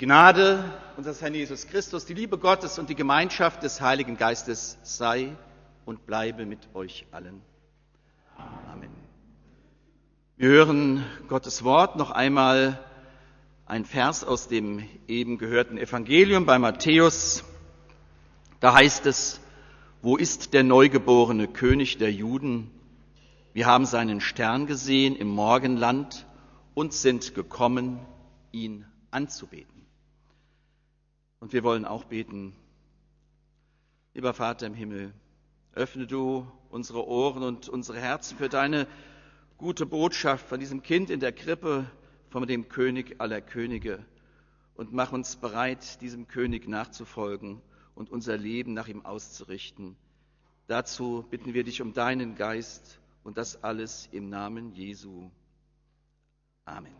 Gnade 0.00 0.64
unseres 0.96 1.20
Herrn 1.20 1.34
Jesus 1.34 1.66
Christus, 1.66 2.06
die 2.06 2.14
Liebe 2.14 2.38
Gottes 2.38 2.78
und 2.78 2.88
die 2.88 2.94
Gemeinschaft 2.94 3.62
des 3.62 3.82
Heiligen 3.82 4.16
Geistes 4.16 4.78
sei 4.82 5.36
und 5.84 6.06
bleibe 6.06 6.46
mit 6.46 6.70
euch 6.72 7.04
allen. 7.12 7.42
Amen. 8.72 8.88
Wir 10.38 10.48
hören 10.48 11.04
Gottes 11.28 11.64
Wort 11.64 11.96
noch 11.96 12.12
einmal 12.12 12.82
ein 13.66 13.84
Vers 13.84 14.24
aus 14.24 14.48
dem 14.48 14.88
eben 15.06 15.36
gehörten 15.36 15.76
Evangelium 15.76 16.46
bei 16.46 16.58
Matthäus. 16.58 17.44
Da 18.58 18.72
heißt 18.72 19.04
es, 19.04 19.38
wo 20.00 20.16
ist 20.16 20.54
der 20.54 20.64
neugeborene 20.64 21.46
König 21.46 21.98
der 21.98 22.10
Juden? 22.10 22.70
Wir 23.52 23.66
haben 23.66 23.84
seinen 23.84 24.22
Stern 24.22 24.64
gesehen 24.64 25.14
im 25.14 25.28
Morgenland 25.28 26.24
und 26.72 26.94
sind 26.94 27.34
gekommen, 27.34 28.00
ihn 28.50 28.86
anzubeten. 29.10 29.69
Und 31.40 31.52
wir 31.52 31.64
wollen 31.64 31.84
auch 31.84 32.04
beten. 32.04 32.54
Lieber 34.14 34.34
Vater 34.34 34.66
im 34.66 34.74
Himmel, 34.74 35.12
öffne 35.72 36.06
du 36.06 36.46
unsere 36.68 37.06
Ohren 37.06 37.42
und 37.42 37.68
unsere 37.68 37.98
Herzen 37.98 38.36
für 38.36 38.48
deine 38.48 38.86
gute 39.56 39.86
Botschaft 39.86 40.46
von 40.46 40.60
diesem 40.60 40.82
Kind 40.82 41.10
in 41.10 41.20
der 41.20 41.32
Krippe, 41.32 41.90
von 42.28 42.46
dem 42.46 42.68
König 42.68 43.16
aller 43.20 43.40
Könige 43.40 44.04
und 44.74 44.92
mach 44.92 45.12
uns 45.12 45.36
bereit, 45.36 46.00
diesem 46.00 46.28
König 46.28 46.66
nachzufolgen 46.68 47.60
und 47.94 48.10
unser 48.10 48.36
Leben 48.36 48.72
nach 48.72 48.88
ihm 48.88 49.04
auszurichten. 49.04 49.96
Dazu 50.68 51.26
bitten 51.28 51.52
wir 51.52 51.64
dich 51.64 51.82
um 51.82 51.92
deinen 51.92 52.34
Geist 52.34 53.00
und 53.24 53.36
das 53.36 53.62
alles 53.62 54.08
im 54.12 54.28
Namen 54.28 54.72
Jesu. 54.72 55.30
Amen. 56.64 56.94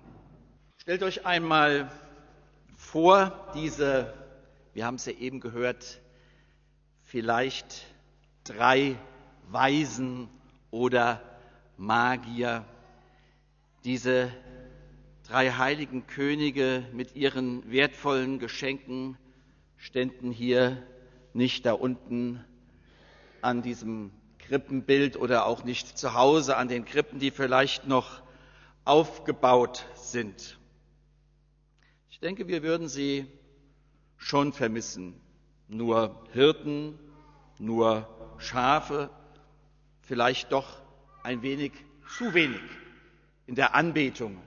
Stellt 0.79 1.03
euch 1.03 1.25
einmal 1.25 1.91
vor, 2.75 3.51
diese 3.55 4.13
wir 4.81 4.87
haben 4.87 4.95
es 4.95 5.05
ja 5.05 5.13
eben 5.13 5.41
gehört, 5.41 6.01
vielleicht 7.03 7.85
drei 8.45 8.97
Weisen 9.51 10.31
oder 10.71 11.21
Magier, 11.77 12.65
diese 13.85 14.33
drei 15.29 15.51
heiligen 15.51 16.07
Könige 16.07 16.83
mit 16.95 17.15
ihren 17.15 17.71
wertvollen 17.71 18.39
Geschenken 18.39 19.19
ständen 19.77 20.31
hier 20.31 20.83
nicht 21.35 21.67
da 21.67 21.75
unten 21.75 22.43
an 23.43 23.61
diesem 23.61 24.13
Krippenbild 24.39 25.19
oder 25.19 25.45
auch 25.45 25.63
nicht 25.63 25.99
zu 25.99 26.15
Hause 26.15 26.57
an 26.57 26.69
den 26.69 26.87
Krippen, 26.87 27.19
die 27.19 27.33
vielleicht 27.33 27.87
noch 27.87 28.23
aufgebaut 28.87 29.85
sind. 29.95 30.59
Ich 32.09 32.19
denke, 32.19 32.49
wir 32.49 32.63
würden 32.63 32.89
sie 32.89 33.27
schon 34.21 34.53
vermissen. 34.53 35.21
Nur 35.67 36.15
Hirten, 36.33 36.99
nur 37.59 38.09
Schafe, 38.39 39.11
vielleicht 40.03 40.53
doch 40.53 40.81
ein 41.23 41.43
wenig 41.43 41.73
zu 42.17 42.33
wenig 42.35 42.61
in 43.47 43.55
der 43.55 43.75
Anbetung 43.75 44.41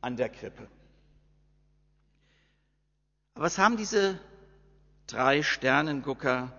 an 0.00 0.16
der 0.16 0.28
Krippe. 0.28 0.66
Aber 3.34 3.44
was 3.44 3.58
haben 3.58 3.76
diese 3.76 4.18
drei 5.06 5.42
Sternengucker 5.42 6.52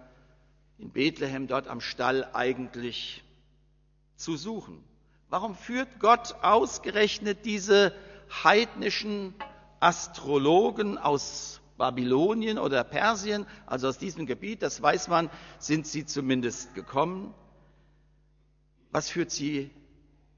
in 0.78 0.92
Bethlehem 0.92 1.47
dort 1.47 1.67
am 1.67 1.81
Stall 1.81 2.30
eigentlich 2.34 3.23
zu 4.16 4.38
suchen? 4.38 4.84
Warum 5.30 5.56
führt 5.56 6.00
Gott 6.00 6.36
ausgerechnet 6.42 7.45
diese 7.45 7.94
heidnischen 8.44 9.34
Astrologen 9.80 10.97
aus 10.97 11.58
Babylonien 11.80 12.59
oder 12.59 12.83
Persien, 12.83 13.47
also 13.66 13.88
aus 13.88 13.97
diesem 13.97 14.27
Gebiet, 14.27 14.61
das 14.61 14.80
weiß 14.83 15.08
man, 15.08 15.31
sind 15.58 15.88
sie 15.88 16.05
zumindest 16.05 16.75
gekommen. 16.75 17.33
Was 18.91 19.09
führt 19.09 19.31
sie 19.31 19.72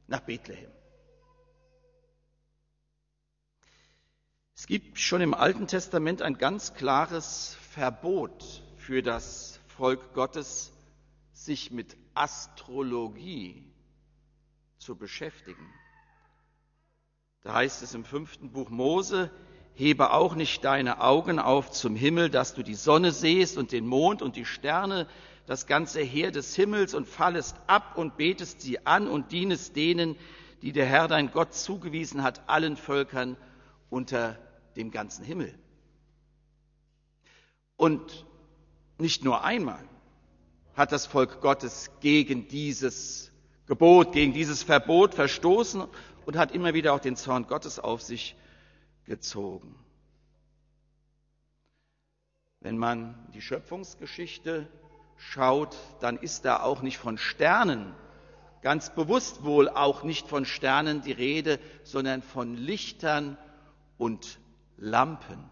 nach 0.07 0.21
Bethlehem? 0.21 0.71
Es 4.55 4.67
gibt 4.67 4.99
schon 4.99 5.21
im 5.21 5.33
Alten 5.33 5.65
Testament 5.65 6.21
ein 6.21 6.37
ganz 6.37 6.75
klares 6.75 7.57
Verbot 7.71 8.63
für 8.77 9.01
das 9.01 9.59
Volk 9.67 10.13
Gottes, 10.13 10.71
sich 11.33 11.71
mit 11.71 11.97
Astrologie 12.13 13.65
zu 14.77 14.95
beschäftigen. 14.95 15.67
Da 17.41 17.55
heißt 17.55 17.81
es 17.81 17.95
im 17.95 18.05
fünften 18.05 18.51
Buch 18.51 18.69
Mose, 18.69 19.31
hebe 19.73 20.11
auch 20.11 20.35
nicht 20.35 20.63
deine 20.63 21.01
Augen 21.01 21.39
auf 21.39 21.71
zum 21.71 21.95
Himmel, 21.95 22.29
dass 22.29 22.53
du 22.53 22.63
die 22.63 22.75
Sonne 22.75 23.11
sehst 23.11 23.57
und 23.57 23.71
den 23.71 23.87
Mond 23.87 24.21
und 24.21 24.35
die 24.35 24.45
Sterne, 24.45 25.07
das 25.45 25.65
ganze 25.65 26.01
Heer 26.01 26.31
des 26.31 26.55
Himmels 26.55 26.93
und 26.93 27.07
fallest 27.07 27.55
ab 27.67 27.97
und 27.97 28.17
betest 28.17 28.61
sie 28.61 28.85
an 28.85 29.07
und 29.07 29.31
dienest 29.31 29.75
denen, 29.75 30.15
die 30.61 30.71
der 30.71 30.85
Herr 30.85 31.07
dein 31.07 31.31
Gott 31.31 31.53
zugewiesen 31.53 32.23
hat, 32.23 32.47
allen 32.47 32.77
Völkern 32.77 33.37
unter 33.89 34.37
dem 34.75 34.91
ganzen 34.91 35.25
Himmel. 35.25 35.53
Und 37.75 38.25
nicht 38.97 39.23
nur 39.23 39.43
einmal 39.43 39.83
hat 40.75 40.91
das 40.91 41.07
Volk 41.07 41.41
Gottes 41.41 41.89
gegen 41.99 42.47
dieses 42.47 43.31
Gebot, 43.65 44.13
gegen 44.13 44.33
dieses 44.33 44.63
Verbot 44.63 45.15
verstoßen 45.15 45.83
und 46.25 46.37
hat 46.37 46.51
immer 46.51 46.73
wieder 46.73 46.93
auch 46.93 46.99
den 46.99 47.15
Zorn 47.15 47.47
Gottes 47.47 47.79
auf 47.79 48.01
sich 48.01 48.35
gezogen. 49.05 49.75
Wenn 52.59 52.77
man 52.77 53.15
die 53.33 53.41
Schöpfungsgeschichte 53.41 54.67
schaut, 55.17 55.75
dann 55.99 56.17
ist 56.17 56.45
da 56.45 56.61
auch 56.61 56.81
nicht 56.81 56.97
von 56.97 57.17
Sternen, 57.17 57.95
ganz 58.61 58.93
bewusst 58.93 59.43
wohl 59.43 59.69
auch 59.69 60.03
nicht 60.03 60.27
von 60.27 60.45
Sternen 60.45 61.01
die 61.01 61.11
Rede, 61.11 61.59
sondern 61.83 62.21
von 62.21 62.55
Lichtern 62.55 63.37
und 63.97 64.39
Lampen. 64.77 65.49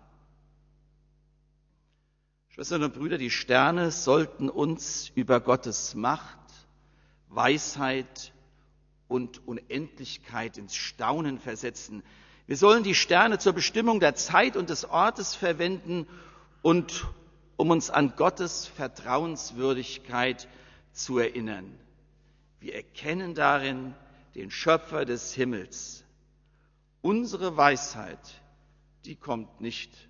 Schwestern 2.49 2.83
und 2.83 2.93
Brüder, 2.93 3.17
die 3.17 3.31
Sterne 3.31 3.91
sollten 3.91 4.49
uns 4.49 5.11
über 5.15 5.39
Gottes 5.39 5.95
Macht, 5.95 6.37
Weisheit 7.29 8.33
und 9.07 9.47
Unendlichkeit 9.47 10.57
ins 10.57 10.75
Staunen 10.75 11.39
versetzen. 11.39 12.03
Wir 12.49 12.57
sollen 12.57 12.81
die 12.81 12.95
Sterne 12.95 13.37
zur 13.37 13.53
Bestimmung 13.53 13.99
der 13.99 14.15
Zeit 14.15 14.57
und 14.57 14.71
des 14.71 14.83
Ortes 14.83 15.35
verwenden 15.35 16.07
und 16.63 17.05
um 17.57 17.69
uns 17.69 17.91
an 17.91 18.15
Gottes 18.15 18.65
Vertrauenswürdigkeit 18.65 20.47
zu 20.91 21.19
erinnern. 21.19 21.77
Wir 22.59 22.73
erkennen 22.73 23.35
darin 23.35 23.93
den 24.33 24.49
Schöpfer 24.49 25.05
des 25.05 25.31
Himmels. 25.31 26.03
Unsere 27.03 27.55
Weisheit, 27.55 28.41
die 29.05 29.15
kommt 29.15 29.61
nicht 29.61 30.09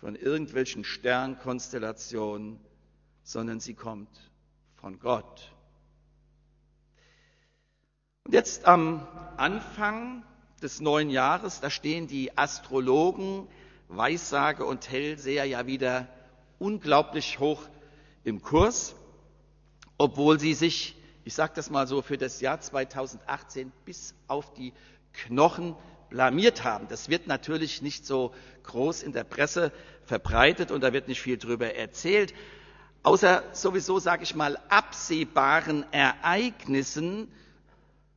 von 0.00 0.16
irgendwelchen 0.16 0.82
Sternkonstellationen, 0.82 2.58
sondern 3.22 3.60
sie 3.60 3.74
kommt 3.74 4.32
von 4.74 4.98
Gott. 4.98 5.52
Und 8.24 8.34
jetzt 8.34 8.64
am 8.64 9.06
Anfang 9.36 10.24
des 10.62 10.80
neuen 10.80 11.10
Jahres, 11.10 11.60
da 11.60 11.70
stehen 11.70 12.06
die 12.06 12.36
Astrologen, 12.36 13.46
Weissage 13.88 14.64
und 14.64 14.90
Hellseher 14.90 15.44
ja 15.44 15.66
wieder 15.66 16.08
unglaublich 16.58 17.38
hoch 17.38 17.62
im 18.24 18.42
Kurs, 18.42 18.94
obwohl 19.98 20.40
sie 20.40 20.54
sich, 20.54 20.96
ich 21.24 21.34
sage 21.34 21.52
das 21.54 21.70
mal 21.70 21.86
so, 21.86 22.02
für 22.02 22.18
das 22.18 22.40
Jahr 22.40 22.60
2018 22.60 23.72
bis 23.84 24.14
auf 24.26 24.52
die 24.54 24.72
Knochen 25.12 25.76
blamiert 26.08 26.64
haben. 26.64 26.88
Das 26.88 27.08
wird 27.08 27.26
natürlich 27.26 27.82
nicht 27.82 28.06
so 28.06 28.32
groß 28.64 29.02
in 29.02 29.12
der 29.12 29.24
Presse 29.24 29.72
verbreitet 30.04 30.70
und 30.70 30.80
da 30.82 30.92
wird 30.92 31.08
nicht 31.08 31.20
viel 31.20 31.36
drüber 31.36 31.74
erzählt. 31.74 32.32
Außer 33.02 33.44
sowieso, 33.52 33.98
sage 33.98 34.24
ich 34.24 34.34
mal, 34.34 34.56
absehbaren 34.68 35.84
Ereignissen 35.92 37.28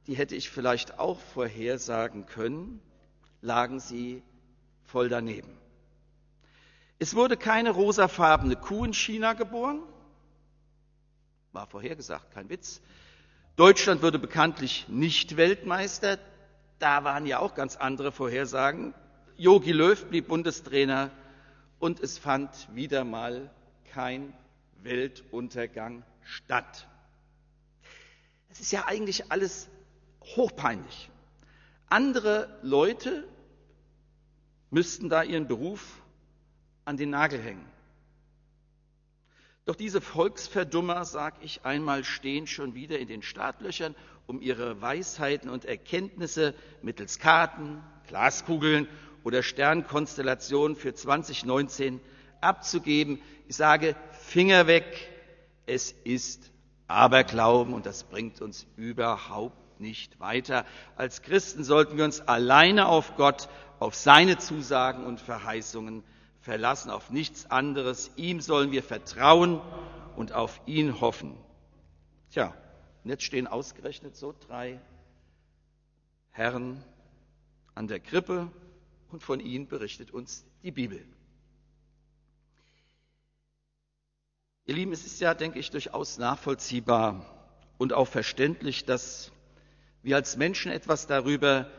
die 0.09 0.17
hätte 0.17 0.35
ich 0.35 0.49
vielleicht 0.49 0.97
auch 0.97 1.19
vorhersagen 1.19 2.25
können, 2.25 2.81
lagen 3.41 3.79
sie 3.79 4.23
voll 4.85 5.07
daneben. 5.07 5.55
Es 6.97 7.13
wurde 7.13 7.37
keine 7.37 7.69
rosafarbene 7.69 8.55
Kuh 8.55 8.85
in 8.85 8.93
China 8.95 9.33
geboren, 9.33 9.83
war 11.51 11.67
vorhergesagt, 11.67 12.31
kein 12.31 12.49
Witz. 12.49 12.81
Deutschland 13.55 14.01
würde 14.01 14.17
bekanntlich 14.17 14.87
nicht 14.89 15.37
Weltmeister, 15.37 16.17
da 16.79 17.03
waren 17.03 17.27
ja 17.27 17.37
auch 17.37 17.53
ganz 17.53 17.75
andere 17.75 18.11
Vorhersagen. 18.11 18.95
Jogi 19.37 19.73
Löw 19.73 20.03
blieb 20.05 20.29
Bundestrainer 20.29 21.11
und 21.77 21.99
es 21.99 22.17
fand 22.17 22.49
wieder 22.73 23.03
mal 23.03 23.51
kein 23.93 24.33
Weltuntergang 24.81 26.03
statt. 26.23 26.87
Es 28.49 28.59
ist 28.59 28.71
ja 28.71 28.87
eigentlich 28.87 29.31
alles 29.31 29.69
hochpeinlich. 30.35 31.09
Andere 31.87 32.59
Leute 32.61 33.27
müssten 34.69 35.09
da 35.09 35.23
ihren 35.23 35.47
Beruf 35.47 36.01
an 36.85 36.97
den 36.97 37.09
Nagel 37.09 37.41
hängen. 37.41 37.65
Doch 39.65 39.75
diese 39.75 40.01
Volksverdummer, 40.01 41.05
sag 41.05 41.43
ich 41.43 41.63
einmal, 41.63 42.03
stehen 42.03 42.47
schon 42.47 42.73
wieder 42.73 42.97
in 42.97 43.07
den 43.07 43.21
Startlöchern, 43.21 43.95
um 44.25 44.41
ihre 44.41 44.81
Weisheiten 44.81 45.49
und 45.49 45.65
Erkenntnisse 45.65 46.55
mittels 46.81 47.19
Karten, 47.19 47.83
Glaskugeln 48.07 48.87
oder 49.23 49.43
Sternkonstellationen 49.43 50.75
für 50.75 50.93
2019 50.95 51.99
abzugeben. 52.41 53.21
Ich 53.47 53.55
sage, 53.55 53.95
Finger 54.11 54.65
weg, 54.65 55.11
es 55.67 55.91
ist 56.03 56.51
Aberglauben 56.87 57.73
und 57.75 57.85
das 57.85 58.03
bringt 58.03 58.41
uns 58.41 58.65
überhaupt 58.75 59.68
nicht 59.79 60.19
weiter. 60.19 60.65
Als 60.95 61.21
Christen 61.21 61.63
sollten 61.63 61.97
wir 61.97 62.05
uns 62.05 62.21
alleine 62.21 62.87
auf 62.87 63.15
Gott, 63.15 63.49
auf 63.79 63.95
seine 63.95 64.37
Zusagen 64.37 65.05
und 65.05 65.19
Verheißungen 65.19 66.03
verlassen, 66.41 66.89
auf 66.89 67.09
nichts 67.09 67.49
anderes. 67.49 68.11
Ihm 68.15 68.41
sollen 68.41 68.71
wir 68.71 68.83
vertrauen 68.83 69.61
und 70.15 70.33
auf 70.33 70.61
ihn 70.65 71.01
hoffen. 71.01 71.37
Tja, 72.31 72.53
und 73.03 73.09
jetzt 73.09 73.23
stehen 73.23 73.47
ausgerechnet 73.47 74.15
so 74.15 74.35
drei 74.47 74.79
Herren 76.31 76.83
an 77.75 77.87
der 77.87 77.99
Krippe 77.99 78.51
und 79.09 79.23
von 79.23 79.39
ihnen 79.39 79.67
berichtet 79.67 80.11
uns 80.11 80.45
die 80.63 80.71
Bibel. 80.71 81.05
Ihr 84.65 84.75
Lieben, 84.75 84.91
es 84.91 85.05
ist 85.05 85.19
ja, 85.19 85.33
denke 85.33 85.57
ich, 85.57 85.71
durchaus 85.71 86.19
nachvollziehbar 86.19 87.25
und 87.79 87.91
auch 87.93 88.07
verständlich, 88.07 88.85
dass 88.85 89.31
wir 90.03 90.15
als 90.15 90.37
Menschen 90.37 90.71
etwas 90.71 91.07
darüber 91.07 91.69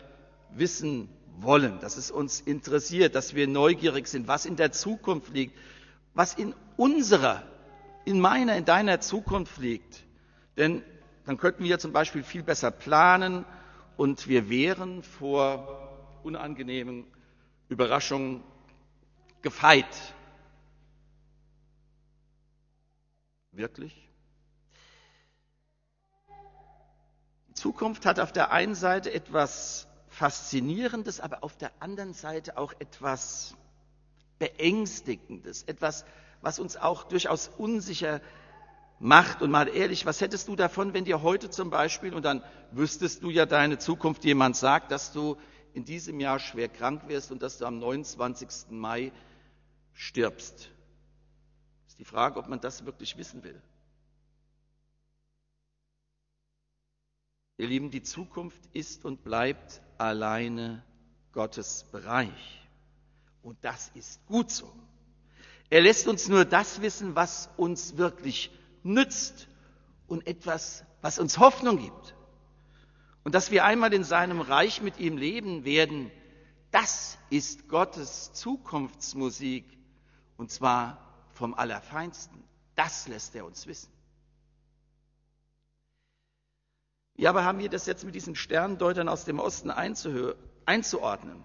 wissen 0.50 1.08
wollen, 1.38 1.80
dass 1.80 1.96
es 1.96 2.10
uns 2.10 2.40
interessiert, 2.40 3.14
dass 3.14 3.34
wir 3.34 3.46
neugierig 3.46 4.08
sind, 4.08 4.28
was 4.28 4.44
in 4.44 4.56
der 4.56 4.72
Zukunft 4.72 5.32
liegt, 5.32 5.56
was 6.14 6.34
in 6.34 6.54
unserer, 6.76 7.42
in 8.04 8.20
meiner, 8.20 8.56
in 8.56 8.64
deiner 8.64 9.00
Zukunft 9.00 9.58
liegt. 9.58 10.04
Denn 10.56 10.82
dann 11.24 11.38
könnten 11.38 11.64
wir 11.64 11.78
zum 11.78 11.92
Beispiel 11.92 12.22
viel 12.22 12.42
besser 12.42 12.70
planen 12.70 13.44
und 13.96 14.28
wir 14.28 14.48
wären 14.50 15.02
vor 15.02 16.18
unangenehmen 16.22 17.06
Überraschungen 17.68 18.42
gefeit. 19.42 19.86
Wirklich? 23.52 24.09
Zukunft 27.60 28.06
hat 28.06 28.18
auf 28.20 28.32
der 28.32 28.52
einen 28.52 28.74
Seite 28.74 29.12
etwas 29.12 29.86
Faszinierendes, 30.08 31.20
aber 31.20 31.44
auf 31.44 31.58
der 31.58 31.70
anderen 31.78 32.14
Seite 32.14 32.56
auch 32.56 32.72
etwas 32.78 33.54
Beängstigendes, 34.38 35.64
etwas, 35.64 36.06
was 36.40 36.58
uns 36.58 36.78
auch 36.78 37.04
durchaus 37.04 37.48
unsicher 37.58 38.22
macht. 38.98 39.42
Und 39.42 39.50
mal 39.50 39.68
ehrlich, 39.68 40.06
was 40.06 40.22
hättest 40.22 40.48
du 40.48 40.56
davon, 40.56 40.94
wenn 40.94 41.04
dir 41.04 41.20
heute 41.20 41.50
zum 41.50 41.68
Beispiel, 41.68 42.14
und 42.14 42.24
dann 42.24 42.42
wüsstest 42.72 43.22
du 43.22 43.28
ja 43.28 43.44
deine 43.44 43.78
Zukunft, 43.78 44.24
jemand 44.24 44.56
sagt, 44.56 44.90
dass 44.90 45.12
du 45.12 45.36
in 45.74 45.84
diesem 45.84 46.18
Jahr 46.18 46.38
schwer 46.38 46.70
krank 46.70 47.08
wirst 47.08 47.30
und 47.30 47.42
dass 47.42 47.58
du 47.58 47.66
am 47.66 47.78
29. 47.78 48.70
Mai 48.70 49.12
stirbst? 49.92 50.70
die 52.00 52.06
Frage, 52.06 52.38
ob 52.38 52.48
man 52.48 52.58
das 52.58 52.86
wirklich 52.86 53.18
wissen 53.18 53.44
will. 53.44 53.60
Ihr 57.60 57.68
Lieben, 57.68 57.90
die 57.90 58.02
Zukunft 58.02 58.58
ist 58.72 59.04
und 59.04 59.22
bleibt 59.22 59.82
alleine 59.98 60.82
Gottes 61.32 61.84
Bereich. 61.92 62.66
Und 63.42 63.58
das 63.60 63.90
ist 63.92 64.24
gut 64.24 64.50
so. 64.50 64.72
Er 65.68 65.82
lässt 65.82 66.08
uns 66.08 66.26
nur 66.28 66.46
das 66.46 66.80
wissen, 66.80 67.16
was 67.16 67.50
uns 67.58 67.98
wirklich 67.98 68.50
nützt 68.82 69.46
und 70.08 70.26
etwas, 70.26 70.86
was 71.02 71.18
uns 71.18 71.36
Hoffnung 71.36 71.76
gibt. 71.76 72.14
Und 73.24 73.34
dass 73.34 73.50
wir 73.50 73.66
einmal 73.66 73.92
in 73.92 74.04
seinem 74.04 74.40
Reich 74.40 74.80
mit 74.80 74.98
ihm 74.98 75.18
leben 75.18 75.66
werden, 75.66 76.10
das 76.70 77.18
ist 77.28 77.68
Gottes 77.68 78.32
Zukunftsmusik. 78.32 79.66
Und 80.38 80.50
zwar 80.50 80.96
vom 81.34 81.52
Allerfeinsten. 81.52 82.42
Das 82.74 83.06
lässt 83.06 83.34
er 83.34 83.44
uns 83.44 83.66
wissen. 83.66 83.92
Wie 87.20 87.28
aber 87.28 87.44
haben 87.44 87.58
wir 87.58 87.68
das 87.68 87.84
jetzt 87.84 88.02
mit 88.04 88.14
diesen 88.14 88.34
Sterndeutern 88.34 89.06
aus 89.06 89.26
dem 89.26 89.40
Osten 89.40 89.70
einzuordnen? 89.70 91.44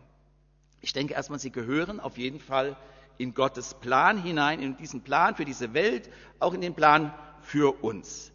Ich 0.80 0.94
denke 0.94 1.16
erstmal, 1.16 1.38
sie 1.38 1.52
gehören 1.52 2.00
auf 2.00 2.18
jeden 2.18 2.40
Fall 2.40 2.78
in 3.18 3.34
Gottes 3.34 3.74
Plan 3.74 4.18
hinein, 4.18 4.62
in 4.62 4.78
diesen 4.78 5.02
Plan 5.02 5.36
für 5.36 5.44
diese 5.44 5.74
Welt, 5.74 6.10
auch 6.40 6.54
in 6.54 6.62
den 6.62 6.76
Plan 6.76 7.14
für 7.42 7.84
uns. 7.84 8.32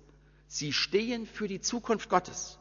Sie 0.49 0.75
stehen 0.75 1.25
für 1.25 1.49
die 1.49 1.63
Zukunft 1.63 2.11
Gottes, 2.11 2.59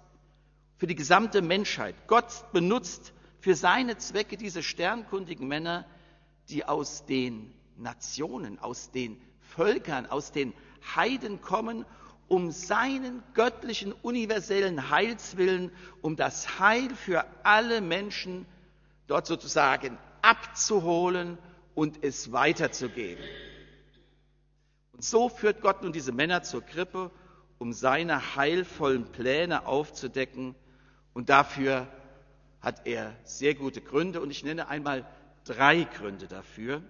für 0.77 0.87
die 0.87 0.95
gesamte 0.95 1.41
Menschheit. 1.41 1.95
Gott 2.07 2.45
benutzt 2.53 3.11
für 3.41 3.55
seine 3.55 3.97
Zwecke 3.97 4.37
diese 4.37 4.63
sternkundigen 4.63 5.45
Männer, 5.45 5.85
die 6.47 6.63
aus 6.63 7.05
den 7.05 7.53
Nationen, 7.75 8.59
aus 8.59 8.91
den 8.91 9.21
Völkern, 9.41 10.05
aus 10.05 10.31
den 10.31 10.53
Heiden 10.95 11.41
kommen, 11.41 11.85
um 12.29 12.51
seinen 12.51 13.21
göttlichen, 13.33 13.91
universellen 13.91 14.89
Heilswillen, 14.89 15.71
um 16.01 16.15
das 16.15 16.59
Heil 16.59 16.89
für 16.95 17.25
alle 17.43 17.81
Menschen 17.81 18.45
dort 19.07 19.25
sozusagen 19.25 19.97
abzuholen 20.21 21.37
und 21.75 22.03
es 22.03 22.31
weiterzugeben. 22.31 23.23
Und 24.93 25.03
so 25.03 25.27
führt 25.27 25.61
Gott 25.61 25.81
nun 25.81 25.91
diese 25.91 26.11
Männer 26.11 26.43
zur 26.43 26.61
Krippe, 26.61 27.11
um 27.57 27.73
seine 27.73 28.35
heilvollen 28.35 29.05
Pläne 29.11 29.65
aufzudecken. 29.65 30.55
Und 31.13 31.29
dafür 31.29 31.87
hat 32.61 32.85
er 32.85 33.15
sehr 33.23 33.55
gute 33.55 33.81
Gründe. 33.81 34.21
Und 34.21 34.29
ich 34.29 34.43
nenne 34.43 34.67
einmal 34.67 35.05
drei 35.45 35.83
Gründe 35.83 36.27
dafür. 36.27 36.83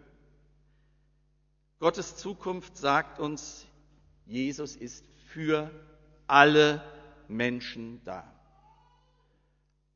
Gottes 1.80 2.18
Zukunft 2.18 2.76
sagt 2.78 3.20
uns, 3.20 3.66
Jesus 4.26 4.76
ist 4.76 5.06
für 5.34 5.70
alle 6.28 6.84
Menschen 7.28 8.02
da. 8.04 8.24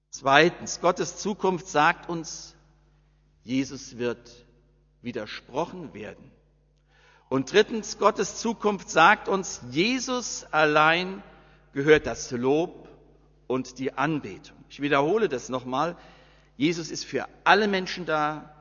Zweitens, 0.09 0.79
Gottes 0.79 1.17
Zukunft 1.17 1.67
sagt 1.67 2.07
uns, 2.09 2.55
Jesus 3.43 3.97
wird 3.97 4.45
widersprochen 5.01 5.93
werden. 5.93 6.31
Und 7.29 7.51
drittens, 7.51 7.97
Gottes 7.97 8.37
Zukunft 8.37 8.89
sagt 8.89 9.27
uns, 9.27 9.61
Jesus 9.71 10.45
allein 10.51 11.23
gehört 11.73 12.05
das 12.05 12.29
Lob 12.29 12.87
und 13.47 13.79
die 13.79 13.93
Anbetung. 13.93 14.55
Ich 14.69 14.81
wiederhole 14.81 15.29
das 15.29 15.49
nochmal. 15.49 15.97
Jesus 16.57 16.91
ist 16.91 17.05
für 17.05 17.27
alle 17.43 17.67
Menschen 17.67 18.05
da, 18.05 18.53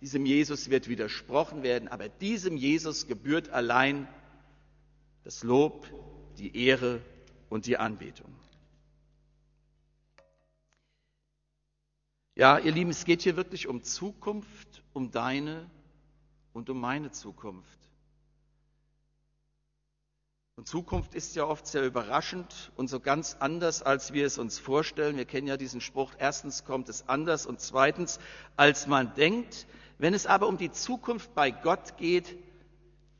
diesem 0.00 0.24
Jesus 0.24 0.70
wird 0.70 0.88
widersprochen 0.88 1.62
werden, 1.62 1.88
aber 1.88 2.08
diesem 2.08 2.56
Jesus 2.56 3.06
gebührt 3.06 3.50
allein 3.50 4.08
das 5.24 5.42
Lob, 5.42 5.86
die 6.38 6.56
Ehre 6.66 7.00
und 7.48 7.66
die 7.66 7.76
Anbetung. 7.76 8.34
Ja, 12.34 12.58
ihr 12.58 12.72
Lieben, 12.72 12.90
es 12.90 13.04
geht 13.04 13.22
hier 13.22 13.36
wirklich 13.36 13.66
um 13.66 13.82
Zukunft, 13.82 14.82
um 14.92 15.10
deine 15.10 15.70
und 16.52 16.68
um 16.68 16.78
meine 16.80 17.10
Zukunft. 17.10 17.78
Und 20.56 20.66
Zukunft 20.66 21.14
ist 21.14 21.36
ja 21.36 21.44
oft 21.44 21.66
sehr 21.66 21.84
überraschend 21.84 22.72
und 22.76 22.88
so 22.88 22.98
ganz 22.98 23.36
anders, 23.40 23.82
als 23.82 24.14
wir 24.14 24.24
es 24.24 24.38
uns 24.38 24.58
vorstellen. 24.58 25.16
Wir 25.16 25.26
kennen 25.26 25.46
ja 25.46 25.58
diesen 25.58 25.82
Spruch, 25.82 26.12
erstens 26.18 26.64
kommt 26.64 26.88
es 26.88 27.08
anders 27.08 27.44
und 27.46 27.60
zweitens, 27.60 28.18
als 28.56 28.86
man 28.86 29.14
denkt. 29.14 29.66
Wenn 29.98 30.14
es 30.14 30.26
aber 30.26 30.46
um 30.46 30.56
die 30.56 30.72
Zukunft 30.72 31.34
bei 31.34 31.50
Gott 31.50 31.98
geht, 31.98 32.38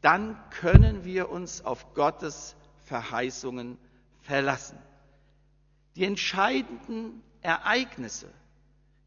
dann 0.00 0.38
können 0.50 1.04
wir 1.04 1.30
uns 1.30 1.62
auf 1.62 1.94
Gottes 1.94 2.56
Verheißungen 2.86 3.78
verlassen. 4.22 4.78
Die 5.96 6.04
entscheidenden 6.04 7.22
Ereignisse 7.42 8.32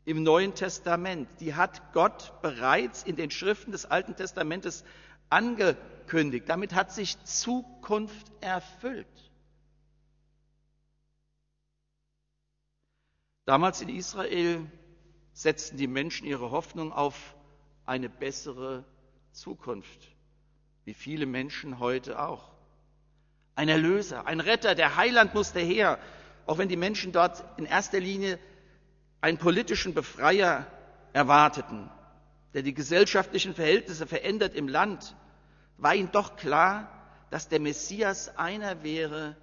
im 0.06 0.24
Neuen 0.24 0.56
Testament, 0.56 1.30
die 1.40 1.56
hat 1.56 1.94
Gott 1.94 2.42
bereits 2.42 3.04
in 3.04 3.16
den 3.16 3.32
Schriften 3.32 3.72
des 3.72 3.86
Alten 3.86 4.16
Testamentes 4.16 4.84
angekündigt. 5.30 6.48
Damit 6.48 6.74
hat 6.74 6.92
sich 6.92 7.22
Zukunft 7.24 8.32
erfüllt. 8.42 9.08
Damals 13.46 13.82
in 13.82 13.90
Israel 13.90 14.66
setzten 15.34 15.78
die 15.78 15.88
Menschen 15.88 16.28
ihre 16.28 16.52
Hoffnung 16.52 16.92
auf 16.92 17.36
eine 17.86 18.10
bessere 18.10 18.86
Zukunft, 19.32 20.16
wie 20.86 20.94
viele 20.94 21.26
Menschen 21.26 21.80
heute 21.80 22.22
auch. 22.22 22.59
Ein 23.60 23.68
Erlöser, 23.68 24.26
ein 24.26 24.40
Retter, 24.40 24.74
der 24.74 24.96
Heiland 24.96 25.34
musste 25.34 25.60
her, 25.60 26.00
auch 26.46 26.60
wenn 26.60 26.70
die 26.70 26.78
Menschen 26.78 27.12
dort 27.12 27.44
in 27.58 27.66
erster 27.66 28.00
Linie 28.00 28.40
einen 29.20 29.38
politischen 29.38 29.94
Befreier 29.94 30.66
erwarteten. 31.12 31.90
der 32.54 32.62
die 32.62 32.74
gesellschaftlichen 32.74 33.54
Verhältnisse 33.54 34.08
verändert 34.08 34.56
im 34.56 34.70
Land, 34.70 35.14
war 35.78 35.94
ihnen 35.94 36.10
doch 36.14 36.38
klar, 36.38 36.90
dass 37.32 37.50
der 37.50 37.60
Messias 37.60 38.38
einer 38.38 38.82
wäre, 38.82 39.36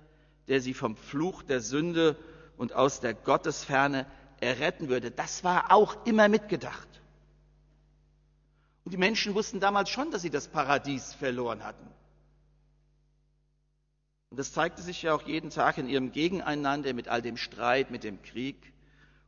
der 0.48 0.62
sie 0.62 0.72
vom 0.72 0.96
Fluch 0.96 1.42
der 1.42 1.60
Sünde 1.60 2.16
und 2.56 2.72
aus 2.72 3.00
der 3.00 3.12
Gottesferne 3.12 4.06
erretten 4.40 4.88
würde. 4.88 5.10
Das 5.10 5.44
war 5.44 5.70
auch 5.70 6.06
immer 6.06 6.28
mitgedacht. 6.28 6.88
Und 8.84 8.92
die 8.92 8.96
Menschen 8.96 9.34
wussten 9.34 9.60
damals 9.60 9.90
schon, 9.90 10.10
dass 10.10 10.22
sie 10.22 10.30
das 10.30 10.48
Paradies 10.48 11.12
verloren 11.12 11.62
hatten. 11.62 11.86
Und 14.30 14.38
das 14.38 14.52
zeigte 14.52 14.82
sich 14.82 15.02
ja 15.02 15.14
auch 15.14 15.22
jeden 15.22 15.50
Tag 15.50 15.78
in 15.78 15.88
ihrem 15.88 16.10
Gegeneinander 16.12 16.92
mit 16.92 17.08
all 17.08 17.22
dem 17.22 17.36
Streit, 17.36 17.90
mit 17.90 18.04
dem 18.04 18.22
Krieg 18.22 18.72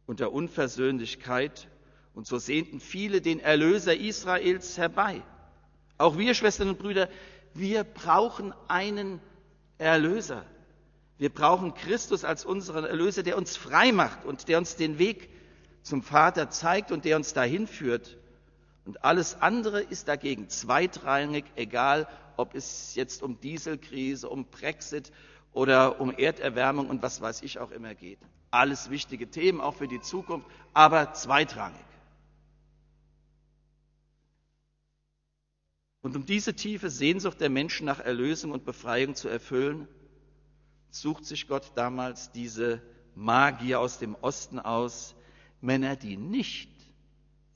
und 0.06 0.20
der 0.20 0.32
Unversöhnlichkeit. 0.32 1.68
Und 2.14 2.26
so 2.26 2.38
sehnten 2.38 2.80
viele 2.80 3.20
den 3.20 3.38
Erlöser 3.38 3.96
Israels 3.96 4.76
herbei. 4.76 5.22
Auch 5.98 6.18
wir, 6.18 6.34
Schwestern 6.34 6.68
und 6.68 6.78
Brüder, 6.78 7.08
wir 7.54 7.84
brauchen 7.84 8.52
einen 8.66 9.20
Erlöser. 9.78 10.44
Wir 11.16 11.32
brauchen 11.32 11.74
Christus 11.74 12.24
als 12.24 12.44
unseren 12.44 12.84
Erlöser, 12.84 13.22
der 13.22 13.36
uns 13.36 13.56
frei 13.56 13.92
macht 13.92 14.24
und 14.24 14.48
der 14.48 14.58
uns 14.58 14.76
den 14.76 14.98
Weg 14.98 15.30
zum 15.82 16.02
Vater 16.02 16.50
zeigt 16.50 16.92
und 16.92 17.04
der 17.04 17.16
uns 17.16 17.32
dahin 17.32 17.66
führt. 17.66 18.17
Und 18.88 19.04
alles 19.04 19.42
andere 19.42 19.82
ist 19.82 20.08
dagegen 20.08 20.48
zweitrangig, 20.48 21.44
egal 21.56 22.08
ob 22.38 22.54
es 22.54 22.94
jetzt 22.94 23.22
um 23.22 23.38
Dieselkrise, 23.38 24.30
um 24.30 24.46
Brexit 24.46 25.12
oder 25.52 26.00
um 26.00 26.10
Erderwärmung 26.10 26.88
und 26.88 27.02
was 27.02 27.20
weiß 27.20 27.42
ich 27.42 27.58
auch 27.58 27.70
immer 27.70 27.94
geht. 27.94 28.18
Alles 28.50 28.88
wichtige 28.88 29.30
Themen, 29.30 29.60
auch 29.60 29.74
für 29.74 29.88
die 29.88 30.00
Zukunft, 30.00 30.48
aber 30.72 31.12
zweitrangig. 31.12 31.84
Und 36.00 36.16
um 36.16 36.24
diese 36.24 36.54
tiefe 36.54 36.88
Sehnsucht 36.88 37.42
der 37.42 37.50
Menschen 37.50 37.84
nach 37.84 38.00
Erlösung 38.00 38.52
und 38.52 38.64
Befreiung 38.64 39.14
zu 39.14 39.28
erfüllen, 39.28 39.86
sucht 40.88 41.26
sich 41.26 41.46
Gott 41.46 41.72
damals 41.74 42.32
diese 42.32 42.80
Magier 43.14 43.80
aus 43.80 43.98
dem 43.98 44.14
Osten 44.14 44.58
aus, 44.58 45.14
Männer, 45.60 45.94
die 45.94 46.16
nicht, 46.16 46.77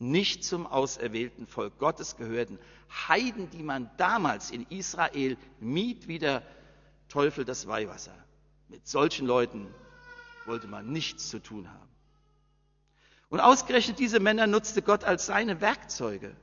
nicht 0.02 0.44
zum 0.44 0.66
auserwählten 0.66 1.46
Volk 1.46 1.78
Gottes 1.78 2.16
gehörten, 2.16 2.58
Heiden, 3.08 3.48
die 3.50 3.62
man 3.62 3.90
damals 3.96 4.50
in 4.50 4.66
Israel 4.68 5.38
mied 5.60 6.08
wie 6.08 6.18
der 6.18 6.42
Teufel 7.08 7.44
das 7.44 7.66
Weihwasser. 7.66 8.14
Mit 8.68 8.86
solchen 8.86 9.26
Leuten 9.26 9.72
wollte 10.44 10.66
man 10.66 10.90
nichts 10.90 11.28
zu 11.28 11.38
tun 11.38 11.70
haben. 11.70 11.88
Und 13.28 13.40
ausgerechnet 13.40 13.98
diese 13.98 14.20
Männer 14.20 14.46
nutzte 14.46 14.82
Gott 14.82 15.04
als 15.04 15.26
seine 15.26 15.60
Werkzeuge. 15.60 16.36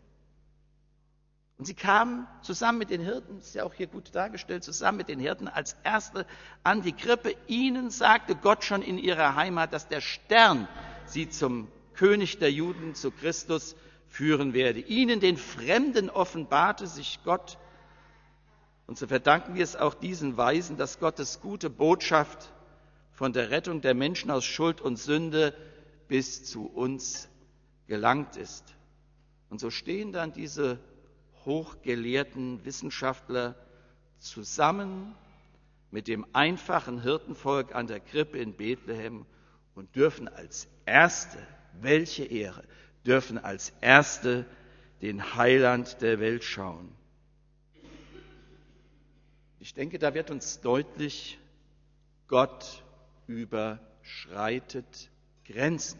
Und 1.57 1.65
sie 1.65 1.73
kamen 1.73 2.25
zusammen 2.41 2.77
mit 2.77 2.89
den 2.89 3.01
Hirten, 3.01 3.39
ist 3.39 3.53
ja 3.53 3.65
auch 3.65 3.73
hier 3.73 3.87
gut 3.87 4.15
dargestellt, 4.15 4.63
zusammen 4.63 4.99
mit 4.99 5.09
den 5.09 5.19
Hirten 5.19 5.49
als 5.49 5.75
Erste 5.83 6.25
an 6.63 6.81
die 6.81 6.93
Krippe. 6.93 7.35
Ihnen 7.47 7.89
sagte 7.89 8.35
Gott 8.35 8.63
schon 8.63 8.81
in 8.81 8.97
ihrer 8.97 9.35
Heimat, 9.35 9.73
dass 9.73 9.89
der 9.89 9.99
Stern 9.99 10.67
sie 11.05 11.29
zum 11.29 11.67
König 11.99 12.39
der 12.39 12.49
Juden, 12.49 12.95
zu 12.95 13.11
Christus 13.11 13.75
führen 14.07 14.53
werde. 14.53 14.79
Ihnen, 14.79 15.19
den 15.19 15.35
Fremden, 15.35 16.09
offenbarte 16.09 16.87
sich 16.87 17.19
Gott. 17.25 17.57
Und 18.87 18.97
so 18.97 19.05
verdanken 19.05 19.55
wir 19.55 19.65
es 19.65 19.75
auch 19.75 19.93
diesen 19.93 20.37
Weisen, 20.37 20.77
dass 20.77 20.99
Gottes 21.01 21.41
gute 21.41 21.69
Botschaft 21.69 22.53
von 23.11 23.33
der 23.33 23.51
Rettung 23.51 23.81
der 23.81 23.95
Menschen 23.95 24.31
aus 24.31 24.45
Schuld 24.45 24.79
und 24.79 24.95
Sünde 24.95 25.53
bis 26.07 26.45
zu 26.45 26.67
uns 26.67 27.27
gelangt 27.85 28.37
ist. 28.37 28.63
Und 29.49 29.59
so 29.59 29.69
stehen 29.69 30.13
dann 30.13 30.31
diese 30.31 30.79
hochgelehrten 31.43 32.63
Wissenschaftler 32.63 33.55
zusammen 34.19 35.15
mit 35.91 36.07
dem 36.07 36.25
einfachen 36.31 37.01
Hirtenvolk 37.01 37.75
an 37.75 37.87
der 37.87 37.99
Krippe 37.99 38.37
in 38.37 38.53
Bethlehem 38.53 39.25
und 39.75 39.93
dürfen 39.97 40.29
als 40.29 40.69
Erste, 40.85 41.45
welche 41.81 42.25
Ehre, 42.25 42.63
dürfen 43.05 43.37
als 43.37 43.73
Erste 43.81 44.45
den 45.01 45.35
Heiland 45.35 46.01
der 46.01 46.19
Welt 46.19 46.43
schauen. 46.43 46.93
Ich 49.59 49.73
denke, 49.73 49.99
da 49.99 50.13
wird 50.13 50.31
uns 50.31 50.61
deutlich, 50.61 51.37
Gott 52.27 52.83
überschreitet 53.27 55.09
Grenzen. 55.45 55.99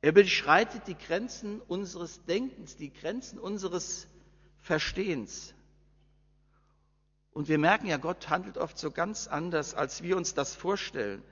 Er 0.00 0.10
überschreitet 0.10 0.82
die 0.86 0.96
Grenzen 0.96 1.60
unseres 1.62 2.24
Denkens, 2.24 2.76
die 2.76 2.92
Grenzen 2.92 3.38
unseres 3.38 4.06
Verstehens. 4.58 5.54
Und 7.32 7.48
wir 7.48 7.58
merken 7.58 7.86
ja, 7.86 7.96
Gott 7.96 8.28
handelt 8.28 8.58
oft 8.58 8.78
so 8.78 8.90
ganz 8.90 9.26
anders, 9.26 9.74
als 9.74 10.02
wir 10.02 10.16
uns 10.16 10.34
das 10.34 10.54
vorstellen. 10.54 11.22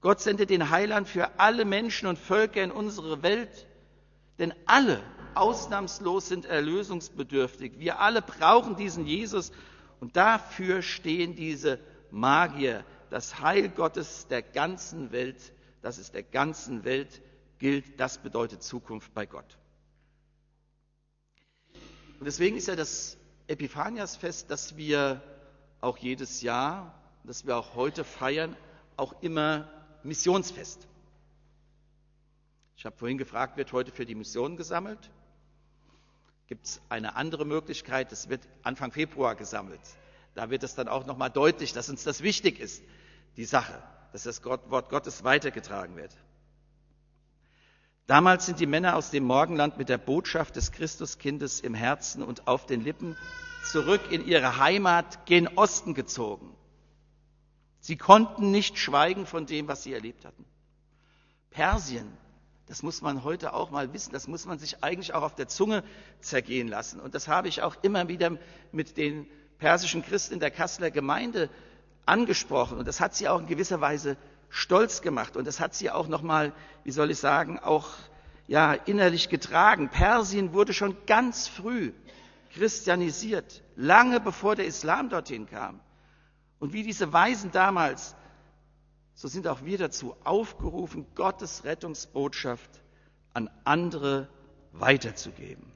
Gott 0.00 0.20
sendet 0.20 0.50
den 0.50 0.70
Heiland 0.70 1.08
für 1.08 1.40
alle 1.40 1.64
Menschen 1.64 2.08
und 2.08 2.18
Völker 2.18 2.62
in 2.62 2.70
unsere 2.70 3.22
Welt, 3.22 3.66
denn 4.38 4.54
alle 4.66 5.02
ausnahmslos 5.34 6.28
sind 6.28 6.44
erlösungsbedürftig. 6.44 7.78
Wir 7.78 8.00
alle 8.00 8.22
brauchen 8.22 8.76
diesen 8.76 9.06
Jesus 9.06 9.50
und 10.00 10.16
dafür 10.16 10.82
stehen 10.82 11.34
diese 11.34 11.80
Magier, 12.10 12.84
das 13.10 13.40
Heil 13.40 13.68
Gottes 13.68 14.26
der 14.28 14.42
ganzen 14.42 15.10
Welt, 15.10 15.52
das 15.82 15.98
es 15.98 16.12
der 16.12 16.22
ganzen 16.22 16.84
Welt 16.84 17.20
gilt, 17.58 17.98
das 17.98 18.18
bedeutet 18.18 18.62
Zukunft 18.62 19.12
bei 19.14 19.26
Gott. 19.26 19.58
Und 22.20 22.26
deswegen 22.26 22.56
ist 22.56 22.68
ja 22.68 22.76
das 22.76 23.16
Epiphaniasfest, 23.46 24.50
das 24.50 24.76
wir 24.76 25.22
auch 25.80 25.96
jedes 25.98 26.42
Jahr, 26.42 26.94
das 27.24 27.46
wir 27.46 27.56
auch 27.56 27.74
heute 27.74 28.04
feiern, 28.04 28.56
auch 28.96 29.22
immer 29.22 29.68
Missionsfest. 30.02 30.86
Ich 32.76 32.84
habe 32.84 32.96
vorhin 32.96 33.18
gefragt, 33.18 33.56
wird 33.56 33.72
heute 33.72 33.90
für 33.90 34.06
die 34.06 34.14
Mission 34.14 34.56
gesammelt? 34.56 35.10
Gibt 36.46 36.66
es 36.66 36.80
eine 36.88 37.16
andere 37.16 37.44
Möglichkeit? 37.44 38.12
Es 38.12 38.28
wird 38.28 38.48
Anfang 38.62 38.92
Februar 38.92 39.34
gesammelt. 39.34 39.80
Da 40.34 40.50
wird 40.50 40.62
es 40.62 40.74
dann 40.74 40.88
auch 40.88 41.04
nochmal 41.04 41.30
deutlich, 41.30 41.72
dass 41.72 41.88
uns 41.88 42.04
das 42.04 42.22
wichtig 42.22 42.60
ist, 42.60 42.82
die 43.36 43.44
Sache, 43.44 43.82
dass 44.12 44.22
das 44.22 44.44
Wort 44.44 44.88
Gottes 44.88 45.24
weitergetragen 45.24 45.96
wird. 45.96 46.16
Damals 48.06 48.46
sind 48.46 48.60
die 48.60 48.66
Männer 48.66 48.96
aus 48.96 49.10
dem 49.10 49.24
Morgenland 49.24 49.76
mit 49.76 49.90
der 49.90 49.98
Botschaft 49.98 50.56
des 50.56 50.72
Christuskindes 50.72 51.60
im 51.60 51.74
Herzen 51.74 52.22
und 52.22 52.46
auf 52.46 52.64
den 52.64 52.82
Lippen 52.82 53.16
zurück 53.64 54.00
in 54.10 54.26
ihre 54.26 54.56
Heimat 54.56 55.26
gen 55.26 55.46
Osten 55.48 55.92
gezogen. 55.92 56.56
Sie 57.80 57.96
konnten 57.96 58.50
nicht 58.50 58.78
schweigen 58.78 59.26
von 59.26 59.46
dem, 59.46 59.68
was 59.68 59.82
sie 59.82 59.92
erlebt 59.92 60.24
hatten. 60.24 60.44
Persien, 61.50 62.12
das 62.66 62.82
muss 62.82 63.00
man 63.00 63.24
heute 63.24 63.54
auch 63.54 63.70
mal 63.70 63.92
wissen, 63.92 64.12
das 64.12 64.28
muss 64.28 64.44
man 64.44 64.58
sich 64.58 64.82
eigentlich 64.84 65.14
auch 65.14 65.22
auf 65.22 65.34
der 65.34 65.48
Zunge 65.48 65.82
zergehen 66.20 66.68
lassen. 66.68 67.00
Und 67.00 67.14
das 67.14 67.28
habe 67.28 67.48
ich 67.48 67.62
auch 67.62 67.76
immer 67.82 68.08
wieder 68.08 68.36
mit 68.72 68.96
den 68.96 69.26
persischen 69.58 70.02
Christen 70.02 70.34
in 70.34 70.40
der 70.40 70.50
Kasseler 70.50 70.90
Gemeinde 70.90 71.48
angesprochen. 72.04 72.78
Und 72.78 72.86
das 72.86 73.00
hat 73.00 73.14
sie 73.14 73.28
auch 73.28 73.40
in 73.40 73.46
gewisser 73.46 73.80
Weise 73.80 74.16
stolz 74.50 75.02
gemacht. 75.02 75.36
Und 75.36 75.46
das 75.46 75.60
hat 75.60 75.74
sie 75.74 75.90
auch 75.90 76.08
nochmal, 76.08 76.52
wie 76.84 76.90
soll 76.90 77.10
ich 77.10 77.18
sagen, 77.18 77.58
auch 77.58 77.88
ja, 78.46 78.72
innerlich 78.72 79.28
getragen. 79.28 79.88
Persien 79.90 80.52
wurde 80.52 80.72
schon 80.72 80.96
ganz 81.06 81.48
früh 81.48 81.92
christianisiert, 82.54 83.62
lange 83.76 84.20
bevor 84.20 84.56
der 84.56 84.66
Islam 84.66 85.10
dorthin 85.10 85.46
kam. 85.46 85.80
Und 86.58 86.72
wie 86.72 86.82
diese 86.82 87.12
Weisen 87.12 87.52
damals, 87.52 88.14
so 89.14 89.28
sind 89.28 89.46
auch 89.46 89.64
wir 89.64 89.78
dazu 89.78 90.14
aufgerufen, 90.24 91.06
Gottes 91.14 91.64
Rettungsbotschaft 91.64 92.70
an 93.32 93.50
andere 93.64 94.28
weiterzugeben. 94.72 95.72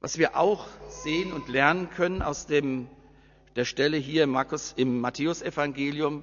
Was 0.00 0.18
wir 0.18 0.36
auch 0.36 0.66
sehen 0.88 1.32
und 1.32 1.48
lernen 1.48 1.88
können 1.90 2.20
aus 2.20 2.46
dem, 2.46 2.88
der 3.56 3.64
Stelle 3.64 3.96
hier 3.96 4.24
im, 4.24 4.36
im 4.76 5.00
Matthäusevangelium, 5.00 6.22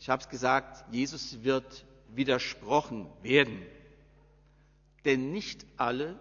ich 0.00 0.08
habe 0.08 0.22
es 0.22 0.28
gesagt, 0.28 0.84
Jesus 0.90 1.44
wird 1.44 1.84
widersprochen 2.08 3.06
werden. 3.22 3.62
Denn 5.04 5.30
nicht 5.30 5.64
alle 5.76 6.18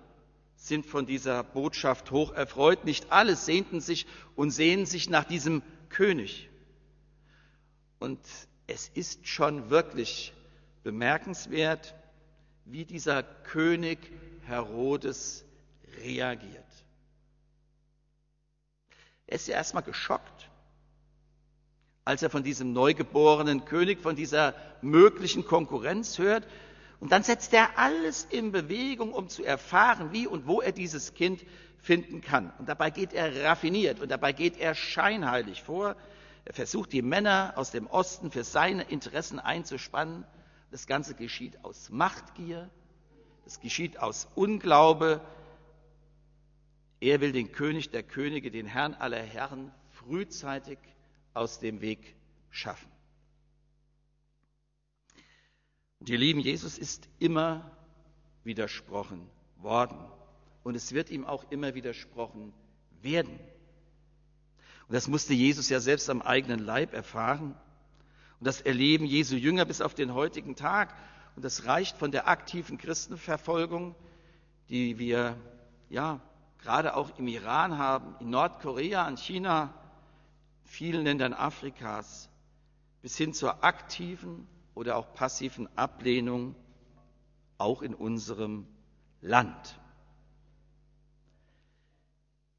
sind 0.62 0.86
von 0.86 1.08
dieser 1.08 1.44
Botschaft 1.44 2.12
hoch 2.12 2.34
erfreut. 2.34 2.86
Nicht 2.86 3.12
alle 3.12 3.36
sehnten 3.36 3.82
sich 3.82 4.06
und 4.36 4.52
sehnen 4.52 4.86
sich 4.86 5.10
nach 5.10 5.24
diesem 5.24 5.64
König. 5.90 6.50
Und 7.98 8.20
es 8.68 8.88
ist 8.88 9.28
schon 9.28 9.72
wirklich 9.72 10.34
bemerkenswert, 10.84 11.96
wie 12.66 12.86
dieser 12.86 13.24
König 13.24 13.98
Herodes 14.44 15.46
reagiert. 16.04 16.64
Er 19.26 19.36
ist 19.36 19.48
ja 19.48 19.56
erstmal 19.56 19.84
geschockt, 19.84 20.50
als 22.06 22.22
er 22.22 22.30
von 22.30 22.44
diesem 22.44 22.72
neugeborenen 22.72 23.66
König, 23.66 24.00
von 24.00 24.16
dieser 24.16 24.54
möglichen 24.82 25.44
Konkurrenz 25.44 26.20
hört 26.20 26.46
Und 27.02 27.12
dann 27.12 27.24
setzt 27.24 27.52
er 27.54 27.80
alles 27.80 28.28
in 28.30 28.52
Bewegung, 28.52 29.12
um 29.12 29.28
zu 29.28 29.44
erfahren, 29.44 30.14
wie 30.14 30.28
und 30.28 30.46
wo 30.46 30.62
er 30.62 30.72
dieses 30.72 31.16
Kind 31.16 31.44
finden 31.80 32.22
kann. 32.22 32.54
Und 32.60 32.70
dabei 32.70 32.92
geht 32.92 33.12
er 33.12 33.44
raffiniert 33.44 34.00
und 34.00 34.10
dabei 34.12 34.34
geht 34.34 34.58
er 34.58 34.76
scheinheilig 34.76 35.64
vor. 35.64 35.96
Er 36.46 36.54
versucht, 36.54 36.94
die 36.94 37.02
Männer 37.02 37.54
aus 37.56 37.72
dem 37.72 37.88
Osten 37.88 38.30
für 38.30 38.44
seine 38.44 38.84
Interessen 38.84 39.40
einzuspannen. 39.40 40.26
Das 40.70 40.86
Ganze 40.86 41.16
geschieht 41.16 41.66
aus 41.66 41.90
Machtgier, 41.90 42.70
das 43.46 43.60
geschieht 43.60 43.98
aus 43.98 44.28
Unglaube. 44.36 45.22
Er 47.00 47.20
will 47.20 47.32
den 47.32 47.52
König 47.52 47.90
der 47.90 48.04
Könige, 48.04 48.52
den 48.52 48.68
Herrn 48.68 48.94
aller 48.94 49.24
Herren, 49.24 49.72
frühzeitig 49.90 50.78
aus 51.34 51.58
dem 51.58 51.82
Weg 51.82 52.16
schaffen. 52.52 52.92
Und 56.02 56.10
ihr 56.10 56.18
Lieben, 56.18 56.40
Jesus 56.40 56.80
ist 56.80 57.08
immer 57.20 57.72
widersprochen 58.44 59.30
worden. 59.58 60.00
Und 60.64 60.74
es 60.76 60.94
wird 60.94 61.12
ihm 61.12 61.26
auch 61.26 61.46
immer 61.52 61.76
widersprochen 61.76 62.54
werden. 63.04 63.40
Und 64.88 64.96
das 64.96 65.08
musste 65.08 65.36
Jesus 65.36 65.70
ja 65.70 65.80
selbst 65.80 66.10
am 66.10 66.24
eigenen 66.24 66.58
Leib 66.58 66.96
erfahren. 66.96 67.56
Und 68.40 68.48
das 68.48 68.62
erleben 68.62 69.06
Jesu 69.06 69.36
Jünger 69.36 69.64
bis 69.64 69.80
auf 69.80 69.94
den 69.94 70.16
heutigen 70.16 70.56
Tag. 70.56 70.92
Und 71.36 71.46
das 71.46 71.66
reicht 71.66 71.96
von 71.98 72.10
der 72.10 72.28
aktiven 72.28 72.80
Christenverfolgung, 72.80 73.94
die 74.70 74.98
wir 74.98 75.38
ja 75.90 76.20
gerade 76.64 76.96
auch 76.96 77.16
im 77.20 77.28
Iran 77.28 77.78
haben, 77.78 78.16
in 78.20 78.32
Nordkorea, 78.32 79.08
in 79.08 79.18
China, 79.18 79.72
vielen 80.64 81.04
Ländern 81.04 81.36
Afrikas, 81.36 82.28
bis 83.04 83.16
hin 83.18 83.36
zur 83.36 83.64
aktiven 83.64 84.48
oder 84.76 84.98
auch 84.98 85.14
passiven 85.14 85.68
Ablehnung 85.78 86.56
auch 87.58 87.82
in 87.82 87.94
unserem 87.94 88.66
Land. 89.22 89.80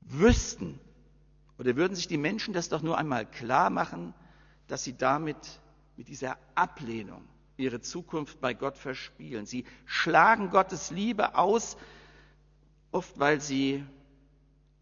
Wüssten 0.00 0.78
oder 1.59 1.76
würden 1.76 1.95
sich 1.95 2.09
die 2.09 2.19
Menschen 2.19 2.54
das 2.54 2.69
doch 2.69 2.83
nur 2.83 2.99
einmal 2.99 3.26
klar 3.26 3.71
machen, 3.71 4.14
dass 4.66 4.85
sie 4.85 4.97
damit 4.97 5.61
mit 5.97 6.09
dieser 6.09 6.38
Ablehnung 6.54 7.23
ihre 7.57 7.81
Zukunft 7.81 8.40
bei 8.40 8.54
Gott 8.54 8.76
verspielen. 8.76 9.47
Sie 9.47 9.64
schlagen 9.85 10.50
Gottes 10.50 10.90
Liebe 10.90 11.37
aus, 11.37 11.76
oft 12.90 13.19
weil 13.19 13.40
sie 13.40 13.85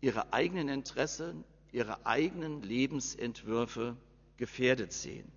ihre 0.00 0.32
eigenen 0.32 0.68
Interessen, 0.68 1.44
ihre 1.72 2.06
eigenen 2.06 2.62
Lebensentwürfe 2.62 3.96
gefährdet 4.37 4.92
sehen. 4.92 5.30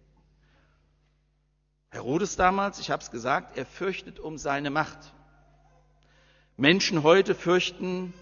Herodes 1.93 2.35
damals, 2.35 2.79
ich 2.79 2.89
habe 2.89 3.03
es 3.03 3.11
gesagt, 3.11 3.55
er 3.55 3.67
fürchtet 3.67 4.19
um 4.19 4.39
seine 4.39 4.71
Macht. 4.71 4.97
Menschen 6.57 7.03
heute 7.03 7.35
fürchten 7.35 8.15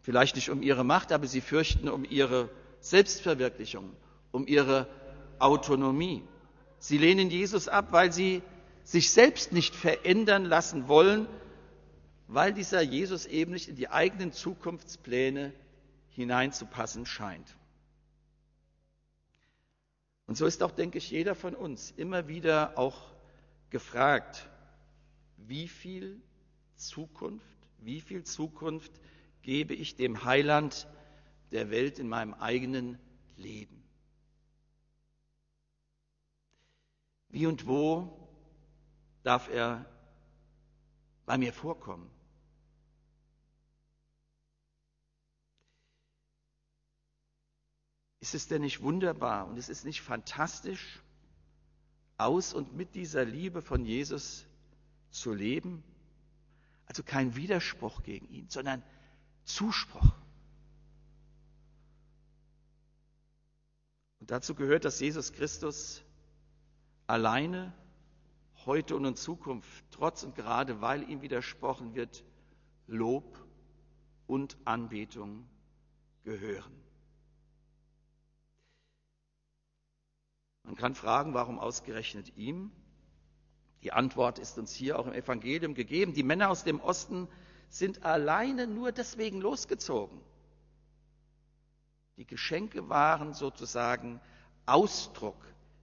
vielleicht 0.00 0.34
nicht 0.36 0.48
um 0.48 0.62
ihre 0.62 0.82
Macht, 0.82 1.12
aber 1.12 1.26
sie 1.26 1.42
fürchten 1.42 1.90
um 1.90 2.06
ihre 2.06 2.48
Selbstverwirklichung, 2.80 3.94
um 4.32 4.46
ihre 4.46 4.88
Autonomie. 5.38 6.22
Sie 6.78 6.96
lehnen 6.96 7.28
Jesus 7.28 7.68
ab, 7.68 7.88
weil 7.90 8.12
sie 8.12 8.40
sich 8.82 9.10
selbst 9.10 9.52
nicht 9.52 9.74
verändern 9.74 10.46
lassen 10.46 10.88
wollen, 10.88 11.26
weil 12.28 12.54
dieser 12.54 12.80
Jesus 12.80 13.26
eben 13.26 13.52
nicht 13.52 13.68
in 13.68 13.76
die 13.76 13.90
eigenen 13.90 14.32
Zukunftspläne 14.32 15.52
hineinzupassen 16.12 17.04
scheint. 17.04 17.56
Und 20.26 20.36
so 20.36 20.46
ist 20.46 20.62
auch, 20.62 20.70
denke 20.70 20.98
ich, 20.98 21.10
jeder 21.10 21.34
von 21.34 21.54
uns 21.54 21.90
immer 21.90 22.28
wieder 22.28 22.78
auch 22.78 23.14
gefragt, 23.70 24.48
wie 25.36 25.68
viel 25.68 26.20
Zukunft, 26.76 27.58
wie 27.78 28.00
viel 28.00 28.24
Zukunft 28.24 28.92
gebe 29.42 29.74
ich 29.74 29.96
dem 29.96 30.24
Heiland 30.24 30.88
der 31.52 31.70
Welt 31.70 31.98
in 31.98 32.08
meinem 32.08 32.34
eigenen 32.34 32.98
Leben? 33.36 33.82
Wie 37.28 37.46
und 37.46 37.66
wo 37.66 38.28
darf 39.24 39.50
er 39.50 39.84
bei 41.26 41.36
mir 41.36 41.52
vorkommen? 41.52 42.08
Ist 48.24 48.34
es 48.34 48.48
denn 48.48 48.62
nicht 48.62 48.80
wunderbar 48.80 49.46
und 49.46 49.58
ist 49.58 49.68
es 49.68 49.84
nicht 49.84 50.00
fantastisch, 50.00 51.02
aus 52.16 52.54
und 52.54 52.74
mit 52.74 52.94
dieser 52.94 53.22
Liebe 53.22 53.60
von 53.60 53.84
Jesus 53.84 54.46
zu 55.10 55.34
leben? 55.34 55.84
Also 56.86 57.02
kein 57.02 57.36
Widerspruch 57.36 58.02
gegen 58.02 58.26
ihn, 58.30 58.48
sondern 58.48 58.82
Zuspruch. 59.44 60.10
Und 64.20 64.30
dazu 64.30 64.54
gehört, 64.54 64.86
dass 64.86 65.00
Jesus 65.00 65.34
Christus 65.34 66.02
alleine 67.06 67.74
heute 68.64 68.96
und 68.96 69.04
in 69.04 69.16
Zukunft, 69.16 69.84
trotz 69.90 70.22
und 70.22 70.34
gerade 70.34 70.80
weil 70.80 71.10
ihm 71.10 71.20
widersprochen 71.20 71.94
wird, 71.94 72.24
Lob 72.86 73.38
und 74.26 74.56
Anbetung 74.64 75.46
gehören. 76.22 76.72
Man 80.64 80.76
kann 80.76 80.94
fragen, 80.94 81.34
warum 81.34 81.58
ausgerechnet 81.58 82.36
ihm? 82.36 82.72
Die 83.82 83.92
Antwort 83.92 84.38
ist 84.38 84.58
uns 84.58 84.72
hier 84.72 84.98
auch 84.98 85.06
im 85.06 85.12
Evangelium 85.12 85.74
gegeben. 85.74 86.14
Die 86.14 86.22
Männer 86.22 86.48
aus 86.50 86.64
dem 86.64 86.80
Osten 86.80 87.28
sind 87.68 88.04
alleine 88.04 88.66
nur 88.66 88.92
deswegen 88.92 89.40
losgezogen. 89.40 90.20
Die 92.16 92.26
Geschenke 92.26 92.88
waren 92.88 93.34
sozusagen 93.34 94.20
Ausdruck 94.64 95.36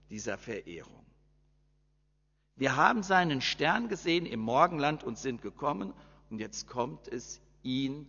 dieser 0.09 0.37
Verehrung. 0.37 1.05
Wir 2.55 2.75
haben 2.75 3.03
seinen 3.03 3.41
Stern 3.41 3.87
gesehen 3.87 4.25
im 4.25 4.39
Morgenland 4.39 5.03
und 5.03 5.17
sind 5.17 5.41
gekommen 5.41 5.93
und 6.29 6.39
jetzt 6.39 6.67
kommt 6.67 7.07
es, 7.07 7.41
ihn 7.63 8.07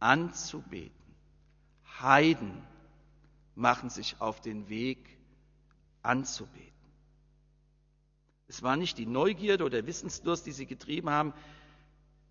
anzubeten. 0.00 1.14
Heiden 2.00 2.62
machen 3.54 3.90
sich 3.90 4.20
auf 4.20 4.40
den 4.40 4.68
Weg 4.68 5.17
anzubeten. 6.08 6.72
Es 8.48 8.62
war 8.62 8.76
nicht 8.76 8.96
die 8.96 9.06
Neugierde 9.06 9.64
oder 9.64 9.86
Wissensdurst, 9.86 10.46
die 10.46 10.52
sie 10.52 10.66
getrieben 10.66 11.10
haben. 11.10 11.34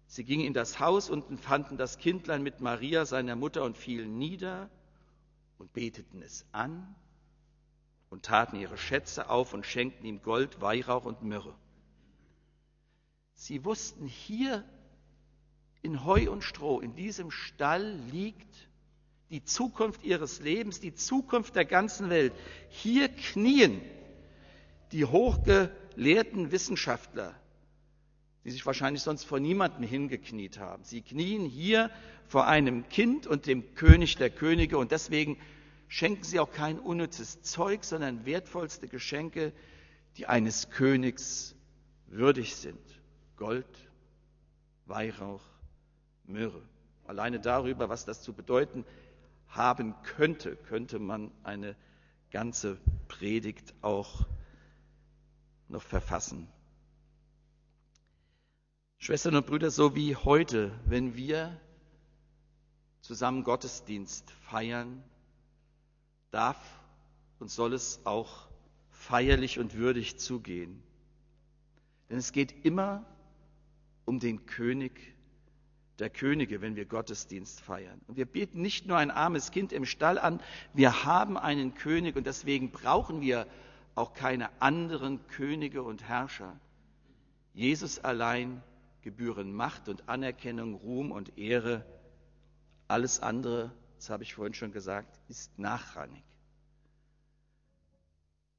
Sie 0.07 0.23
gingen 0.23 0.45
in 0.45 0.53
das 0.53 0.79
Haus 0.79 1.09
und 1.09 1.39
fanden 1.39 1.77
das 1.77 1.99
Kindlein 1.99 2.41
mit 2.41 2.59
Maria, 2.59 3.05
seiner 3.05 3.35
Mutter, 3.35 3.63
und 3.63 3.77
fielen 3.77 4.17
nieder 4.17 4.69
und 5.59 5.73
beteten 5.73 6.21
es 6.21 6.45
an 6.51 6.95
und 8.09 8.23
taten 8.23 8.55
ihre 8.55 8.77
Schätze 8.77 9.29
auf 9.29 9.53
und 9.53 9.65
schenkten 9.65 10.05
ihm 10.05 10.21
Gold, 10.21 10.59
Weihrauch 10.59 11.05
und 11.05 11.21
Myrrhe. 11.21 11.53
Sie 13.35 13.63
wussten, 13.63 14.07
hier 14.07 14.67
in 15.83 16.03
Heu 16.03 16.31
und 16.31 16.43
Stroh, 16.43 16.79
in 16.79 16.95
diesem 16.95 17.29
Stall 17.29 17.93
liegt 18.11 18.66
die 19.29 19.43
Zukunft 19.43 20.03
ihres 20.03 20.39
Lebens, 20.39 20.79
die 20.79 20.93
Zukunft 20.93 21.55
der 21.55 21.65
ganzen 21.65 22.09
Welt. 22.09 22.33
Hier 22.69 23.09
knien 23.09 23.81
die 24.93 25.05
hochgelehrten 25.05 26.51
Wissenschaftler, 26.51 27.35
die 28.45 28.51
sich 28.51 28.65
wahrscheinlich 28.65 29.03
sonst 29.03 29.25
vor 29.25 29.39
niemandem 29.39 29.83
hingekniet 29.83 30.59
haben. 30.59 30.83
Sie 30.83 31.01
knien 31.01 31.45
hier 31.45 31.91
vor 32.27 32.47
einem 32.47 32.87
Kind 32.87 33.27
und 33.27 33.45
dem 33.47 33.75
König 33.75 34.15
der 34.15 34.29
Könige 34.29 34.77
und 34.77 34.91
deswegen 34.91 35.37
schenken 35.89 36.23
sie 36.23 36.39
auch 36.39 36.51
kein 36.51 36.79
unnützes 36.79 37.41
Zeug, 37.41 37.83
sondern 37.83 38.25
wertvollste 38.25 38.87
Geschenke, 38.87 39.51
die 40.17 40.25
eines 40.25 40.69
Königs 40.69 41.55
würdig 42.07 42.55
sind. 42.55 42.79
Gold, 43.35 43.67
Weihrauch, 44.85 45.43
Myrrhe. 46.25 46.61
Alleine 47.05 47.39
darüber, 47.39 47.89
was 47.89 48.05
das 48.05 48.21
zu 48.21 48.33
bedeuten 48.33 48.85
haben 49.49 49.95
könnte, 50.03 50.55
könnte 50.55 50.99
man 50.99 51.31
eine 51.43 51.75
ganze 52.31 52.79
Predigt 53.07 53.73
auch 53.81 54.25
noch 55.69 55.81
verfassen. 55.81 56.47
Schwestern 58.99 59.35
und 59.35 59.45
Brüder, 59.45 59.71
so 59.71 59.95
wie 59.95 60.15
heute, 60.15 60.71
wenn 60.85 61.15
wir 61.15 61.59
zusammen 63.01 63.43
Gottesdienst 63.43 64.31
feiern, 64.31 65.03
darf 66.31 66.57
und 67.39 67.49
soll 67.49 67.73
es 67.73 68.01
auch 68.05 68.47
feierlich 68.89 69.59
und 69.59 69.75
würdig 69.75 70.17
zugehen. 70.19 70.81
Denn 72.09 72.17
es 72.17 72.31
geht 72.31 72.65
immer 72.65 73.05
um 74.05 74.19
den 74.19 74.45
König 74.45 75.16
der 75.99 76.09
Könige, 76.09 76.61
wenn 76.61 76.75
wir 76.75 76.85
Gottesdienst 76.85 77.61
feiern. 77.61 78.01
Und 78.07 78.17
wir 78.17 78.25
beten 78.25 78.61
nicht 78.61 78.85
nur 78.85 78.97
ein 78.97 79.11
armes 79.11 79.51
Kind 79.51 79.73
im 79.73 79.85
Stall 79.85 80.19
an, 80.19 80.39
wir 80.73 81.03
haben 81.05 81.37
einen 81.37 81.73
König 81.73 82.15
und 82.15 82.27
deswegen 82.27 82.71
brauchen 82.71 83.21
wir 83.21 83.47
auch 83.95 84.13
keine 84.13 84.49
anderen 84.61 85.25
Könige 85.27 85.81
und 85.81 86.03
Herrscher. 86.03 86.59
Jesus 87.53 87.99
allein 87.99 88.61
gebühren 89.01 89.53
Macht 89.53 89.89
und 89.89 90.07
Anerkennung, 90.07 90.75
Ruhm 90.75 91.11
und 91.11 91.37
Ehre. 91.37 91.85
Alles 92.87 93.19
andere, 93.19 93.71
das 93.95 94.09
habe 94.09 94.23
ich 94.23 94.35
vorhin 94.35 94.53
schon 94.53 94.71
gesagt, 94.71 95.19
ist 95.27 95.57
nachrangig. 95.57 96.23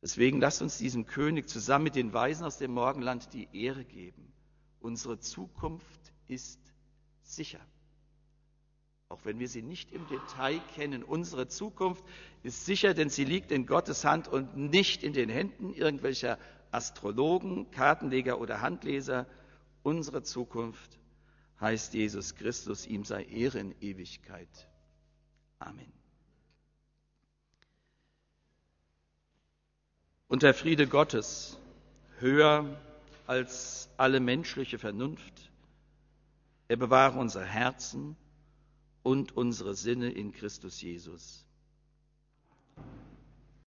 Deswegen 0.03 0.41
lasst 0.41 0.63
uns 0.63 0.79
diesem 0.79 1.07
König 1.07 1.49
zusammen 1.49 1.85
mit 1.85 1.97
den 1.97 2.13
Weisen 2.13 2.45
aus 2.45 2.59
dem 2.59 2.73
Morgenland 2.73 3.33
die 3.33 3.49
Ehre 3.53 3.85
geben. 3.85 4.33
Unsere 4.81 5.19
Zukunft 5.19 6.13
ist 6.29 6.61
sicher. 7.35 7.61
Auch 9.09 9.25
wenn 9.25 9.39
wir 9.39 9.49
sie 9.49 9.63
nicht 9.63 9.91
im 9.93 10.07
Detail 10.09 10.61
kennen, 10.75 11.03
unsere 11.03 11.49
Zukunft 11.49 12.05
ist 12.43 12.67
sicher, 12.67 12.93
denn 12.93 13.09
sie 13.09 13.25
liegt 13.25 13.51
in 13.51 13.67
Gottes 13.67 14.05
Hand 14.05 14.29
und 14.29 14.57
nicht 14.57 15.03
in 15.03 15.15
den 15.15 15.31
Händen 15.31 15.73
irgendwelcher 15.73 16.39
Astrologen, 16.71 17.71
Kartenleger 17.71 18.39
oder 18.39 18.61
Handleser. 18.61 19.27
Unsere 19.83 20.23
Zukunft 20.23 20.99
heißt 21.61 21.95
Jesus 21.95 22.35
Christus, 22.35 22.87
ihm 22.87 23.05
sei 23.05 23.25
Ehre 23.25 23.59
in 23.59 23.75
Ewigkeit. 23.81 24.69
Amen. 25.59 25.93
Und 30.29 30.43
der 30.43 30.53
Friede 30.53 30.87
Gottes, 30.87 31.59
höher 32.19 32.79
als 33.27 33.89
alle 33.97 34.21
menschliche 34.21 34.79
Vernunft, 34.79 35.48
er 36.69 36.77
bewahre 36.77 37.19
unser 37.19 37.45
Herzen 37.45 38.17
und 39.03 39.37
unsere 39.37 39.75
Sinne 39.75 40.11
in 40.11 40.33
Christus 40.33 40.81
Jesus. 40.81 41.45